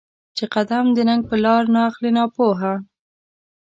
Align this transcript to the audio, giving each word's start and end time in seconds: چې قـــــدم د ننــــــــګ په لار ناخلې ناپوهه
چې 0.37 0.45
قـــــدم 0.53 0.85
د 0.95 0.97
ننــــــــګ 1.07 1.21
په 1.29 1.35
لار 1.43 1.63
ناخلې 1.75 2.11
ناپوهه 2.17 2.73